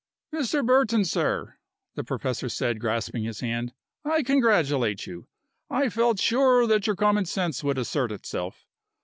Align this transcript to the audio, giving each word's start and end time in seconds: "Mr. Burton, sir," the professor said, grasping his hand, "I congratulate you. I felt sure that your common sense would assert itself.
"Mr. 0.33 0.65
Burton, 0.65 1.05
sir," 1.05 1.59
the 1.93 2.03
professor 2.03 2.49
said, 2.49 2.79
grasping 2.79 3.23
his 3.23 3.41
hand, 3.41 3.71
"I 4.03 4.23
congratulate 4.23 5.05
you. 5.05 5.27
I 5.69 5.89
felt 5.89 6.17
sure 6.17 6.65
that 6.65 6.87
your 6.87 6.95
common 6.95 7.25
sense 7.25 7.63
would 7.63 7.77
assert 7.77 8.11
itself. 8.11 8.65